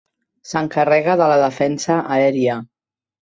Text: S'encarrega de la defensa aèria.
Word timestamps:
S'encarrega 0.51 1.17
de 1.21 1.27
la 1.31 1.37
defensa 1.43 1.99
aèria. 2.17 2.57